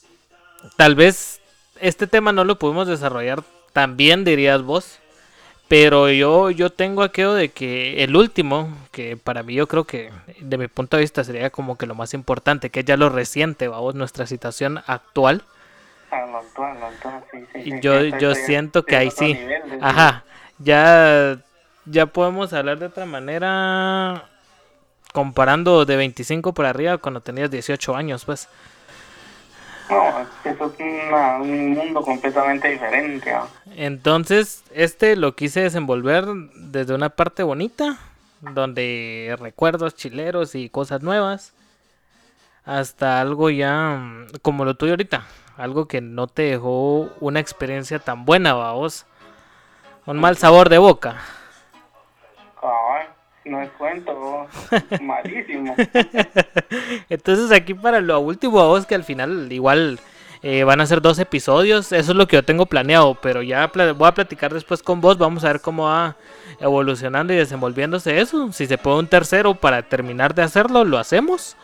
tal 0.77 0.95
vez 0.95 1.41
este 1.81 2.07
tema 2.07 2.33
no 2.33 2.45
lo 2.45 2.59
pudimos 2.59 2.87
desarrollar 2.89 3.43
tan 3.73 3.97
bien, 3.97 4.25
dirías 4.25 4.63
vos. 4.63 4.99
Pero 5.69 6.09
yo, 6.11 6.51
yo 6.51 6.71
tengo 6.71 7.03
aquello 7.03 7.35
de 7.35 7.51
que 7.51 8.03
el 8.03 8.17
último, 8.17 8.75
que 8.91 9.17
para 9.19 9.43
mí 9.43 9.55
yo 9.55 9.67
creo 9.69 9.85
que 9.85 10.11
de 10.41 10.57
mi 10.57 10.67
punto 10.67 10.97
de 10.97 11.03
vista 11.03 11.25
sería 11.25 11.51
como 11.51 11.77
que 11.77 11.87
lo 11.87 11.95
más 11.95 12.15
importante, 12.15 12.71
que 12.71 12.81
es 12.81 12.87
ya 12.87 12.97
lo 12.97 13.11
reciente, 13.11 13.69
vamos, 13.69 13.95
nuestra 13.95 14.27
situación 14.27 14.81
actual 14.87 15.43
lo 16.11 16.39
actual, 16.39 16.81
lo 16.81 16.87
actual, 16.87 17.25
sí, 17.31 17.39
sí, 17.53 17.63
Y 17.65 17.71
sí, 17.71 17.81
yo, 17.81 18.03
yo 18.19 18.35
siento 18.35 18.85
que 18.85 18.97
ahí 18.97 19.11
sí. 19.11 19.35
nivel, 19.35 19.71
de- 19.71 19.79
Ajá, 19.81 20.25
ya, 20.59 21.39
ya 21.87 22.07
podemos 22.07 22.53
hablar 22.53 22.79
de 22.79 22.87
otra 22.87 23.07
manera 23.07 24.25
comparando 25.13 25.85
de 25.85 25.97
25 25.97 26.53
para 26.53 26.71
arriba 26.71 26.99
cuando 26.99 27.21
tenías 27.21 27.51
18 27.51 27.95
años, 27.97 28.25
pues. 28.25 28.49
No, 29.91 30.21
eso 30.45 30.75
es 30.79 30.81
una- 31.09 31.37
un 31.39 31.71
mundo 31.75 32.03
completamente 32.03 32.69
diferente. 32.69 33.33
¿ah? 33.33 33.47
Entonces, 33.75 34.63
este 34.75 35.17
lo 35.17 35.35
quise 35.35 35.61
desenvolver 35.63 36.27
desde 36.55 36.95
una 36.95 37.09
parte 37.11 37.43
bonita, 37.43 37.97
donde 38.41 39.37
recuerdos 39.41 39.95
chileros 39.97 40.55
y 40.55 40.69
cosas 40.69 41.03
nuevas, 41.03 41.53
hasta 42.65 43.21
algo 43.21 43.51
ya 43.51 43.97
mm, 43.99 44.27
como 44.43 44.65
lo 44.65 44.75
tuyo 44.75 44.93
ahorita, 44.93 45.25
algo 45.57 45.89
que 45.89 46.01
no 46.01 46.27
te 46.27 46.43
dejó 46.43 47.11
una 47.21 47.41
experiencia 47.41 47.99
tan 47.99 48.25
buena, 48.25 48.53
vos. 48.55 49.07
Un 50.07 50.19
mal 50.19 50.37
sabor 50.37 50.69
de 50.69 50.79
boca. 50.79 51.17
No 53.49 53.63
es 53.63 53.71
cuento, 53.73 54.47
malísimo. 55.01 55.75
Entonces 57.09 57.51
aquí 57.51 57.75
para 57.75 58.01
lo 58.01 58.21
último, 58.21 58.53
vos 58.67 58.85
que 58.85 58.95
al 58.95 59.05
final 59.05 59.51
igual 59.51 59.99
eh, 60.43 60.65
van 60.65 60.81
a 60.81 60.87
ser 60.87 61.01
dos 61.01 61.19
episodios, 61.19 61.93
eso 61.93 62.13
es 62.13 62.17
lo 62.17 62.29
que 62.29 62.37
yo 62.37 62.45
tengo 62.45 62.67
planeado, 62.67 63.17
pero 63.21 63.43
ya 63.43 63.67
voy 63.97 64.09
a 64.09 64.15
platicar 64.15 64.53
después 64.53 64.83
con 64.83 65.01
vos, 65.01 65.19
vamos 65.19 65.45
a 65.45 65.49
ver 65.49 65.61
cómo 65.61 65.85
va 65.85 66.17
evolucionando 66.61 67.33
y 67.33 67.37
desenvolviéndose 67.37 68.21
eso. 68.21 68.53
Si 68.53 68.67
se 68.67 68.79
puede 68.79 68.99
un 68.99 69.07
tercero 69.07 69.55
para 69.55 69.83
terminar 69.83 70.35
de 70.35 70.43
hacerlo, 70.43 70.85
lo 70.85 70.99
hacemos. 70.99 71.57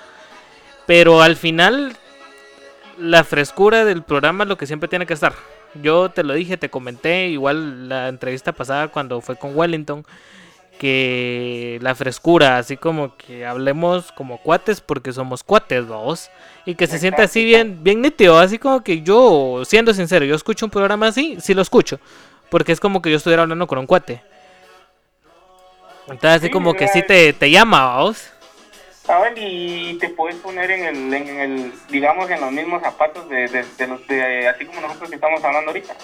Pero 0.87 1.23
al 1.23 1.37
final, 1.37 1.97
la 2.99 3.25
frescura 3.25 3.85
del 3.85 4.03
programa 4.03 4.45
es 4.45 4.49
lo 4.49 4.57
que 4.57 4.67
siempre 4.67 4.89
tiene 4.89 5.07
que 5.07 5.15
estar. 5.15 5.35
Yo 5.83 6.09
te 6.09 6.23
lo 6.23 6.35
dije, 6.35 6.57
te 6.57 6.71
comenté, 6.71 7.29
igual 7.29 7.89
la 7.89 8.09
entrevista 8.09 8.53
pasada 8.53 8.89
cuando 8.89 9.21
fue 9.21 9.37
con 9.37 9.57
Wellington, 9.57 10.05
que 10.79 11.79
la 11.83 11.95
frescura, 11.95 12.59
así 12.59 12.77
como 12.77 13.17
que 13.17 13.47
hablemos 13.47 14.13
como 14.13 14.39
cuates 14.39 14.81
porque 14.81 15.13
somos 15.13 15.43
cuates, 15.43 15.87
vamos. 15.89 16.31
Y 16.67 16.75
que 16.75 16.87
se 16.87 16.99
sienta 16.99 17.25
así 17.25 17.45
bien, 17.45 17.83
bien 17.83 18.01
nítido, 18.03 18.39
así 18.39 18.59
como 18.59 18.83
que 18.83 19.03
yo, 19.03 19.63
siendo 19.67 19.95
sincero, 19.95 20.25
yo 20.25 20.35
escucho 20.35 20.67
un 20.67 20.71
programa 20.71 21.09
así, 21.09 21.39
sí 21.41 21.55
lo 21.55 21.63
escucho, 21.63 22.01
porque 22.51 22.73
es 22.73 22.81
como 22.81 23.03
que 23.03 23.11
yo 23.11 23.17
estuviera 23.19 23.43
hablando 23.43 23.67
con 23.67 23.79
un 23.79 23.87
cuate. 23.87 24.23
Entonces 26.09 26.39
así 26.43 26.51
Sí, 26.51 26.51
como 26.51 26.75
que 26.75 26.89
sí 26.89 27.03
te, 27.03 27.33
te 27.33 27.51
llama, 27.51 27.85
vamos. 27.87 28.31
¿Saben? 29.05 29.35
Y 29.37 29.99
te 29.99 30.09
puedes 30.11 30.37
poner 30.41 30.71
en 30.71 30.85
el, 30.85 31.15
en 31.15 31.41
el, 31.41 31.73
digamos, 31.91 32.31
en 32.31 32.41
los 32.41 32.53
mismos 32.53 32.83
zapatos 32.83 33.29
de, 33.29 33.49
de, 33.49 33.65
de 33.77 33.87
los 33.87 34.07
de, 34.07 34.49
así 34.49 34.65
como 34.67 34.81
nosotros 34.81 35.11
que 35.11 35.17
estamos 35.17 35.45
hablando 35.45 35.71
ahorita. 35.71 35.95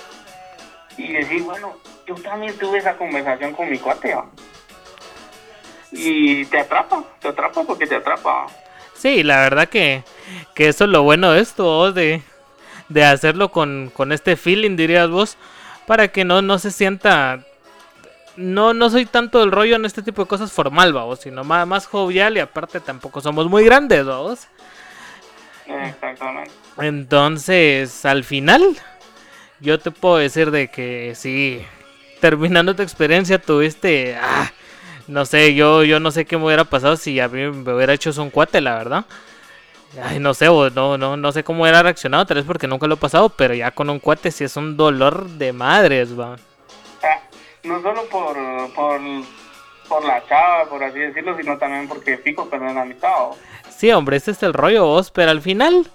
Y 0.97 1.13
decir, 1.13 1.43
bueno, 1.43 1.79
yo 2.07 2.15
también 2.17 2.59
tuve 2.59 2.79
esa 2.79 2.97
conversación 2.97 3.55
con 3.55 3.71
mi 3.71 3.79
cuate, 3.79 4.15
¿va? 4.15 4.31
Y 5.93 6.45
te 6.47 6.61
atrapa, 6.61 7.05
te 7.21 7.29
atrapa 7.29 7.65
porque 7.65 7.87
te 7.87 7.97
atrapa. 7.97 8.47
Sí, 8.95 9.23
la 9.23 9.39
verdad 9.39 9.69
que, 9.69 10.05
que 10.55 10.69
eso 10.69 10.85
es 10.85 10.91
lo 10.91 11.03
bueno 11.03 11.33
de 11.33 11.41
esto, 11.41 11.65
vos, 11.65 11.95
de, 11.95 12.23
de 12.89 13.05
hacerlo 13.05 13.51
con, 13.51 13.91
con 13.95 14.13
este 14.13 14.37
feeling, 14.37 14.77
dirías 14.77 15.09
vos, 15.09 15.37
para 15.87 16.09
que 16.09 16.25
no, 16.25 16.43
no 16.43 16.59
se 16.59 16.71
sienta... 16.71 17.41
No, 18.37 18.73
no 18.73 18.89
soy 18.89 19.07
tanto 19.07 19.41
del 19.41 19.51
rollo 19.51 19.77
en 19.77 19.85
este 19.85 20.03
tipo 20.03 20.23
de 20.23 20.29
cosas 20.29 20.53
formal, 20.53 20.93
vamos, 20.93 21.21
sino 21.21 21.45
más, 21.45 21.67
más 21.67 21.87
jovial 21.87 22.37
y 22.37 22.41
aparte 22.41 22.81
tampoco 22.81 23.21
somos 23.21 23.49
muy 23.51 23.65
grandes, 23.65 24.07
vamos. 24.07 24.47
Exactamente. 25.67 26.51
Entonces, 26.79 28.05
al 28.07 28.25
final, 28.25 28.63
yo 29.59 29.79
te 29.79 29.91
puedo 29.91 30.17
decir 30.17 30.51
de 30.53 30.69
que 30.69 31.15
sí, 31.17 31.63
terminando 32.21 32.75
tu 32.75 32.83
experiencia 32.83 33.41
tuviste, 33.41 34.17
ah, 34.23 34.51
no 35.09 35.25
sé, 35.25 35.55
yo, 35.55 35.85
yo 35.85 36.01
no 36.01 36.11
sé 36.11 36.25
qué 36.25 36.37
me 36.37 36.45
hubiera 36.47 36.65
pasado 36.65 36.97
si 36.97 37.19
a 37.21 37.29
mí 37.29 37.43
me 37.51 37.75
hubiera 37.75 37.93
hecho 37.93 38.11
eso 38.11 38.23
un 38.23 38.31
cuate, 38.31 38.61
la 38.61 38.75
verdad. 38.77 39.05
Ay, 40.03 40.21
no 40.21 40.35
sé, 40.35 40.47
no, 40.47 40.97
no, 40.99 41.17
no 41.17 41.33
sé 41.33 41.43
cómo 41.43 41.63
hubiera 41.63 41.83
reaccionado, 41.83 42.25
tal 42.25 42.37
vez 42.37 42.47
porque 42.47 42.69
nunca 42.69 42.87
lo 42.87 42.95
he 42.95 42.99
pasado, 42.99 43.29
pero 43.29 43.55
ya 43.55 43.73
con 43.73 43.91
un 43.91 43.99
cuate 43.99 44.31
sí 44.31 44.45
es 44.45 44.57
un 44.57 44.77
dolor 44.77 45.29
de 45.31 45.53
madres, 45.53 46.19
va. 46.19 46.37
Ah, 47.03 47.19
no 47.65 47.83
solo 47.83 48.03
por, 48.09 48.37
por, 48.75 49.01
por 49.89 50.05
la 50.05 50.25
chava, 50.29 50.67
por 50.69 50.85
así 50.85 50.99
decirlo, 51.01 51.37
sino 51.37 51.59
también 51.59 51.89
porque 51.89 52.19
fijo 52.19 52.49
perder 52.49 52.73
la 52.75 52.83
amistad. 52.83 53.11
¿o? 53.21 53.37
Sí, 53.69 53.91
hombre, 53.91 54.17
ese 54.19 54.31
es 54.31 54.43
el 54.45 54.53
rollo, 54.55 54.85
vos, 54.85 55.11
pero 55.11 55.33
al 55.33 55.41
final, 55.41 55.89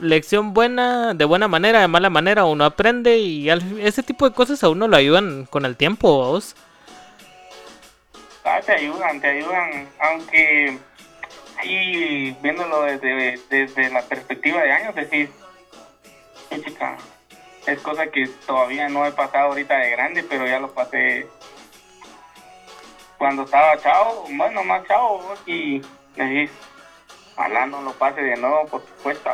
lección 0.00 0.54
buena, 0.54 1.12
de 1.14 1.24
buena 1.26 1.46
manera, 1.48 1.80
de 1.80 1.88
mala 1.88 2.08
manera, 2.10 2.44
uno 2.46 2.64
aprende 2.64 3.18
y 3.18 3.50
al- 3.50 3.80
ese 3.80 4.02
tipo 4.02 4.26
de 4.28 4.34
cosas 4.34 4.62
a 4.64 4.68
uno 4.70 4.88
lo 4.88 4.96
ayudan 4.96 5.44
con 5.46 5.64
el 5.66 5.76
tiempo, 5.76 6.08
vos. 6.08 6.56
Ah, 8.44 8.60
te 8.64 8.72
ayudan, 8.72 9.20
te 9.20 9.28
ayudan, 9.28 9.88
aunque 9.98 10.78
ahí 11.58 12.36
viéndolo 12.42 12.82
desde, 12.82 13.40
desde 13.48 13.90
la 13.90 14.02
perspectiva 14.02 14.60
de 14.62 14.70
años, 14.72 14.94
decís, 14.94 15.30
"Sí, 16.50 16.62
chica, 16.62 16.96
es 17.66 17.80
cosa 17.80 18.06
que 18.08 18.28
todavía 18.46 18.88
no 18.88 19.06
he 19.06 19.12
pasado 19.12 19.46
ahorita 19.48 19.78
de 19.78 19.90
grande, 19.90 20.22
pero 20.28 20.46
ya 20.46 20.58
lo 20.60 20.70
pasé 20.72 21.26
cuando 23.16 23.44
estaba 23.44 23.80
chavo, 23.80 24.26
bueno, 24.30 24.62
más 24.64 24.86
chavo, 24.86 25.34
y 25.46 25.80
decís, 26.14 26.50
ojalá 27.34 27.64
no 27.64 27.80
lo 27.80 27.92
pase 27.92 28.20
de 28.20 28.36
nuevo, 28.36 28.66
por 28.66 28.82
supuesto. 28.82 29.30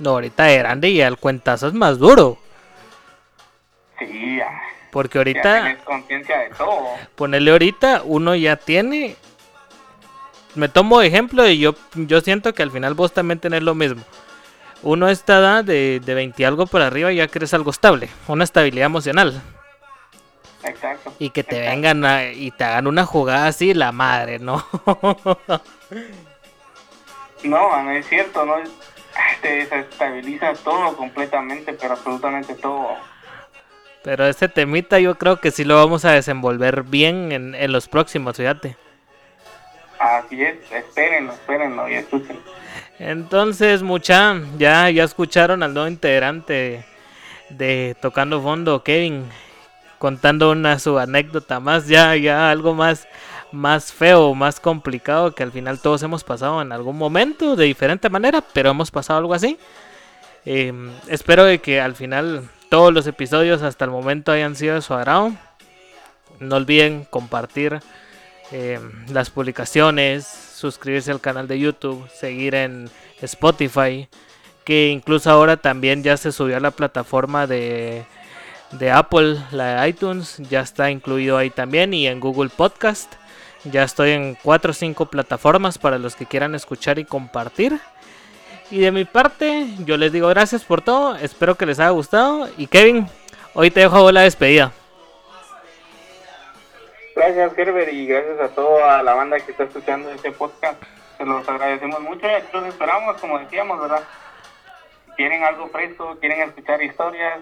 No, 0.00 0.10
ahorita 0.10 0.44
de 0.44 0.58
grande 0.58 0.88
y 0.88 1.00
el 1.00 1.16
cuentazo 1.16 1.68
es 1.68 1.74
más 1.74 1.98
duro. 1.98 2.38
Sí, 4.00 4.36
ya, 4.38 4.60
Porque 4.92 5.18
ahorita, 5.18 5.78
conciencia 5.84 6.38
de 6.38 6.50
todo. 6.50 6.86
ponerle 7.16 7.50
ahorita, 7.50 8.02
uno 8.04 8.36
ya 8.36 8.54
tiene. 8.56 9.16
Me 10.54 10.68
tomo 10.68 11.00
de 11.00 11.06
ejemplo 11.08 11.48
y 11.48 11.58
yo, 11.58 11.74
yo 11.94 12.20
siento 12.20 12.52
que 12.54 12.62
al 12.62 12.70
final 12.70 12.94
vos 12.94 13.12
también 13.12 13.40
tenés 13.40 13.62
lo 13.62 13.74
mismo. 13.74 14.02
Uno 14.82 15.06
a 15.06 15.12
esta 15.12 15.38
edad 15.38 15.64
de, 15.64 16.00
de 16.04 16.14
20 16.14 16.42
y 16.42 16.44
algo 16.44 16.66
por 16.66 16.82
arriba 16.82 17.10
ya 17.10 17.26
crees 17.26 17.54
algo 17.54 17.70
estable, 17.70 18.08
una 18.28 18.44
estabilidad 18.44 18.86
emocional. 18.86 19.40
Exacto. 20.64 21.12
Y 21.18 21.30
que 21.30 21.42
te 21.42 21.56
exacto. 21.56 21.70
vengan 21.74 22.04
a- 22.04 22.30
y 22.30 22.50
te 22.50 22.62
hagan 22.64 22.86
una 22.86 23.04
jugada 23.06 23.46
así, 23.46 23.74
la 23.74 23.92
madre, 23.92 24.38
¿no? 24.38 24.64
No, 27.44 27.82
no 27.82 27.90
es 27.90 28.06
cierto, 28.08 28.44
no 28.44 28.54
te 29.40 29.48
desestabiliza 29.66 30.52
todo 30.54 30.96
completamente, 30.96 31.72
pero 31.72 31.94
absolutamente 31.94 32.54
todo. 32.54 32.90
Pero 34.02 34.26
este 34.26 34.48
temita 34.48 34.98
yo 34.98 35.16
creo 35.16 35.40
que 35.40 35.50
sí 35.50 35.64
lo 35.64 35.76
vamos 35.76 36.04
a 36.04 36.12
desenvolver 36.12 36.82
bien 36.82 37.32
en, 37.32 37.54
en 37.54 37.72
los 37.72 37.88
próximos, 37.88 38.36
fíjate. 38.36 38.76
Así 39.98 40.42
es, 40.42 40.56
espérenlo, 40.72 41.32
espérenlo 41.32 41.88
y 41.88 41.94
escuchen. 41.94 42.38
Entonces, 42.98 43.82
mucha, 43.82 44.40
ya, 44.58 44.90
ya 44.90 45.04
escucharon 45.04 45.62
al 45.62 45.74
nuevo 45.74 45.88
integrante 45.88 46.84
de 47.48 47.96
Tocando 48.00 48.42
Fondo, 48.42 48.82
Kevin, 48.82 49.24
contando 49.98 50.50
una 50.50 50.80
su 50.80 50.98
anécdota 50.98 51.60
más, 51.60 51.86
ya, 51.86 52.16
ya 52.16 52.50
algo 52.50 52.74
más, 52.74 53.06
más 53.52 53.92
feo, 53.92 54.34
más 54.34 54.58
complicado 54.58 55.34
que 55.34 55.44
al 55.44 55.52
final 55.52 55.80
todos 55.80 56.02
hemos 56.02 56.24
pasado 56.24 56.60
en 56.60 56.72
algún 56.72 56.98
momento 56.98 57.54
de 57.54 57.66
diferente 57.66 58.10
manera, 58.10 58.42
pero 58.52 58.70
hemos 58.70 58.90
pasado 58.90 59.20
algo 59.20 59.34
así. 59.34 59.58
Eh, 60.44 60.72
espero 61.06 61.44
de 61.44 61.60
que 61.60 61.80
al 61.80 61.94
final 61.94 62.48
todos 62.72 62.90
los 62.90 63.06
episodios 63.06 63.60
hasta 63.60 63.84
el 63.84 63.90
momento 63.90 64.32
hayan 64.32 64.56
sido 64.56 64.76
de 64.76 64.80
su 64.80 64.94
agrado. 64.94 65.34
No 66.40 66.56
olviden 66.56 67.04
compartir 67.04 67.80
eh, 68.50 68.80
las 69.10 69.28
publicaciones, 69.28 70.26
suscribirse 70.26 71.10
al 71.10 71.20
canal 71.20 71.46
de 71.46 71.58
YouTube, 71.58 72.08
seguir 72.08 72.54
en 72.54 72.88
Spotify, 73.20 74.08
que 74.64 74.88
incluso 74.88 75.30
ahora 75.30 75.58
también 75.58 76.02
ya 76.02 76.16
se 76.16 76.32
subió 76.32 76.56
a 76.56 76.60
la 76.60 76.70
plataforma 76.70 77.46
de, 77.46 78.06
de 78.70 78.90
Apple, 78.90 79.36
la 79.50 79.82
de 79.82 79.88
iTunes, 79.90 80.38
ya 80.48 80.62
está 80.62 80.90
incluido 80.90 81.36
ahí 81.36 81.50
también 81.50 81.92
y 81.92 82.06
en 82.06 82.20
Google 82.20 82.48
Podcast. 82.48 83.12
Ya 83.64 83.82
estoy 83.82 84.12
en 84.12 84.38
4 84.42 84.70
o 84.70 84.74
5 84.74 85.10
plataformas 85.10 85.76
para 85.76 85.98
los 85.98 86.16
que 86.16 86.24
quieran 86.24 86.54
escuchar 86.54 86.98
y 86.98 87.04
compartir. 87.04 87.78
Y 88.72 88.80
de 88.80 88.90
mi 88.90 89.04
parte, 89.04 89.66
yo 89.80 89.98
les 89.98 90.12
digo 90.12 90.28
gracias 90.28 90.64
por 90.64 90.80
todo, 90.80 91.14
espero 91.16 91.56
que 91.56 91.66
les 91.66 91.78
haya 91.78 91.90
gustado. 91.90 92.48
Y 92.56 92.66
Kevin, 92.66 93.06
hoy 93.52 93.70
te 93.70 93.80
dejo 93.80 93.96
a 93.96 94.00
vos 94.00 94.12
la 94.14 94.22
despedida. 94.22 94.72
Gracias, 97.14 97.52
Herbert, 97.58 97.92
y 97.92 98.06
gracias 98.06 98.40
a 98.40 98.48
toda 98.48 99.02
la 99.02 99.12
banda 99.12 99.38
que 99.40 99.50
está 99.50 99.64
escuchando 99.64 100.10
este 100.10 100.32
podcast. 100.32 100.82
Se 101.18 101.26
los 101.26 101.46
agradecemos 101.46 102.00
mucho 102.00 102.26
y 102.26 102.56
los 102.56 102.64
esperamos, 102.64 103.20
como 103.20 103.38
decíamos, 103.40 103.78
¿verdad? 103.78 104.04
Quieren 105.18 105.44
algo 105.44 105.68
fresco, 105.68 106.16
quieren 106.18 106.40
escuchar 106.40 106.82
historias, 106.82 107.40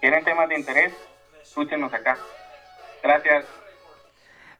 quieren 0.00 0.24
temas 0.24 0.48
de 0.48 0.58
interés, 0.58 0.92
escúchenos 1.40 1.94
acá. 1.94 2.18
Gracias. 3.00 3.44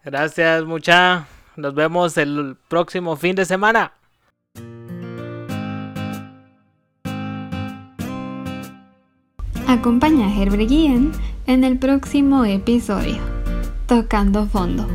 Gracias, 0.04 0.62
mucha. 0.62 1.26
Nos 1.56 1.74
vemos 1.74 2.16
el 2.18 2.56
próximo 2.68 3.16
fin 3.16 3.34
de 3.34 3.44
semana. 3.44 3.90
Acompaña 9.74 10.28
a 10.28 10.32
Herbert 10.32 10.68
Guillén 10.68 11.10
en 11.48 11.64
el 11.64 11.78
próximo 11.78 12.44
episodio, 12.44 13.16
Tocando 13.88 14.46
Fondo. 14.46 14.86